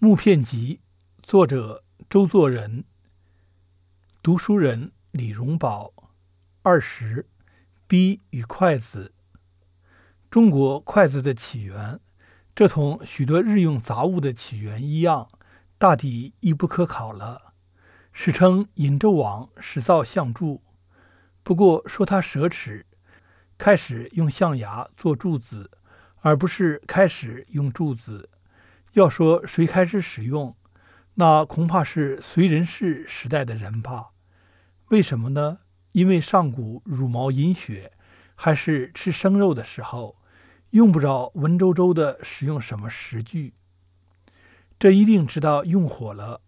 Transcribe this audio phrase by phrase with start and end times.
[0.00, 0.80] 木片集，
[1.24, 2.84] 作者周作人。
[4.22, 5.92] 读书人李荣宝。
[6.62, 7.26] 二十，
[7.88, 9.12] 笔与筷子。
[10.30, 11.98] 中国筷子的起源，
[12.54, 15.26] 这同许多日用杂物的起源一样，
[15.78, 17.54] 大抵亦不可考了。
[18.12, 20.62] 史称尹周王始造象柱，
[21.42, 22.84] 不过说他奢侈，
[23.58, 25.72] 开始用象牙做柱子，
[26.20, 28.30] 而不是开始用柱子。
[28.92, 30.56] 要说谁开始使用，
[31.14, 34.10] 那恐怕是隋人氏时代的人吧？
[34.88, 35.58] 为什么呢？
[35.92, 37.92] 因为上古茹毛饮血，
[38.34, 40.16] 还是吃生肉的时候，
[40.70, 43.54] 用不着文绉绉的使用什么食具。
[44.78, 46.40] 这一定知道用火了，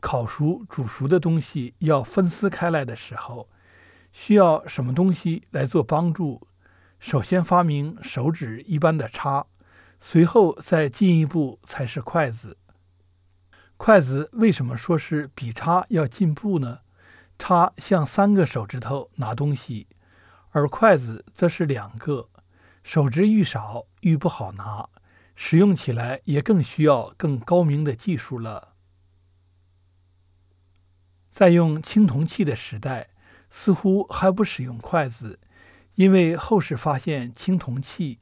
[0.00, 3.48] 烤熟、煮熟的东西要分撕开来的时候，
[4.12, 6.46] 需要什么东西来做帮助？
[7.00, 9.46] 首先发明手指一般的叉。
[10.04, 12.58] 随后再进一步才是筷子。
[13.76, 16.80] 筷子为什么说是比叉要进步呢？
[17.38, 19.86] 叉像三个手指头拿东西，
[20.50, 22.28] 而筷子则是两个，
[22.82, 24.88] 手指愈少愈不好拿，
[25.36, 28.74] 使用起来也更需要更高明的技术了。
[31.30, 33.10] 在用青铜器的时代，
[33.50, 35.38] 似乎还不使用筷子，
[35.94, 38.18] 因为后世发现青铜器。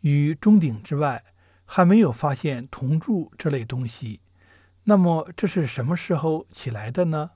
[0.00, 1.24] 与钟鼎之外，
[1.64, 4.20] 还没有发现铜柱这类东西。
[4.84, 7.30] 那么这是什么时候起来的呢？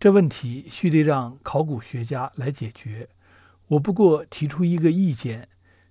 [0.00, 3.08] 这问题须得让考古学家来解决。
[3.68, 5.48] 我不过提出一个意见，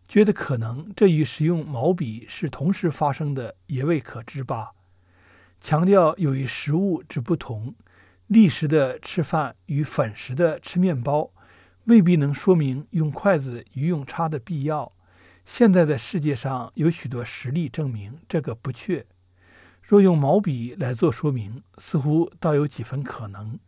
[0.07, 4.71] 觉得可能这与使用毛笔是同时发生的，也未可知吧。
[5.61, 7.73] 强调由于食物之不同，
[8.27, 11.31] 立时的吃饭与粉食的吃面包，
[11.85, 14.91] 未必能说明用筷子与用叉的必要。
[15.45, 19.05] 现在的世界上有许多实例证明这个不确。
[19.81, 23.59] 若用毛笔来做说明，似乎倒有几分可能。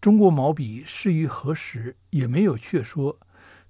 [0.00, 3.18] 中国毛笔适于何时也没有确说，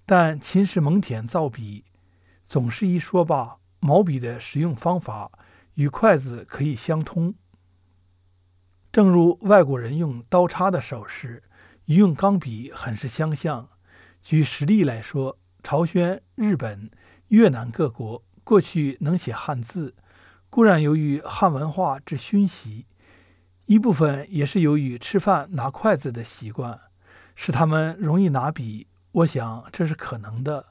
[0.04, 1.84] 但秦时蒙恬造笔，
[2.46, 3.56] 总是一说吧。
[3.80, 5.30] 毛笔的使用方法
[5.74, 7.34] 与筷子可以相通，
[8.92, 11.42] 正如外国人用刀叉的手势
[11.86, 13.70] 与用钢笔很是相像。
[14.22, 15.38] 举实例来说。
[15.62, 16.90] 朝鲜、日本、
[17.28, 19.94] 越南各国过去能写汉字，
[20.48, 22.86] 固然由于汉文化之熏习，
[23.66, 26.80] 一部分也是由于吃饭拿筷子的习惯，
[27.34, 28.86] 使他们容易拿笔。
[29.12, 30.66] 我想这是可能的。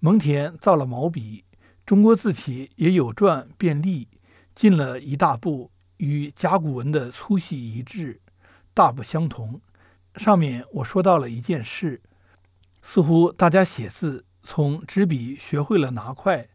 [0.00, 1.44] 蒙恬造了毛笔，
[1.86, 4.08] 中国字体也有转变利，
[4.54, 8.20] 进了一大步，与甲骨文的粗细一致，
[8.74, 9.60] 大不相同。
[10.16, 12.02] 上面我说到了一件事。
[12.88, 16.48] 似乎大家写字从纸笔学会了拿筷，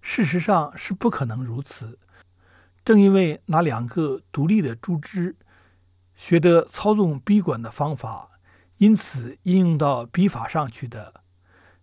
[0.00, 1.98] 事实上是不可能如此。
[2.84, 5.34] 正因为拿两个独立的竹枝，
[6.14, 8.30] 学得操纵笔管的方法，
[8.78, 11.14] 因此应用到笔法上去的。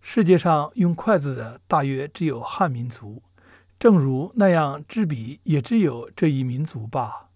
[0.00, 3.22] 世界上用筷子的大约只有汉民族，
[3.78, 7.28] 正如那样，执笔也只有这一民族吧。